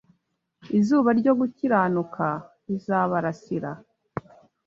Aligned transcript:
Izuba 0.79 1.09
ryo 1.19 1.33
gukiranuka 1.39 2.25
rizabarasira 2.67 3.71